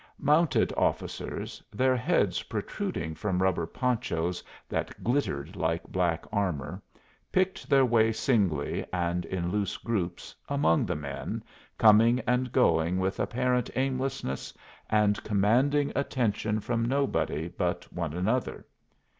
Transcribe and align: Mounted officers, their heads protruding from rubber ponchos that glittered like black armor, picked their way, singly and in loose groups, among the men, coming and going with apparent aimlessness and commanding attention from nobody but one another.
Mounted 0.17 0.73
officers, 0.75 1.61
their 1.71 1.95
heads 1.95 2.41
protruding 2.41 3.13
from 3.13 3.39
rubber 3.39 3.67
ponchos 3.67 4.43
that 4.67 5.03
glittered 5.03 5.55
like 5.55 5.83
black 5.83 6.25
armor, 6.31 6.81
picked 7.31 7.69
their 7.69 7.85
way, 7.85 8.11
singly 8.11 8.83
and 8.91 9.25
in 9.25 9.51
loose 9.51 9.77
groups, 9.77 10.33
among 10.49 10.87
the 10.87 10.95
men, 10.95 11.43
coming 11.77 12.19
and 12.21 12.51
going 12.51 12.97
with 12.97 13.19
apparent 13.19 13.69
aimlessness 13.75 14.51
and 14.89 15.23
commanding 15.23 15.91
attention 15.95 16.59
from 16.59 16.83
nobody 16.83 17.47
but 17.47 17.85
one 17.93 18.13
another. 18.13 18.65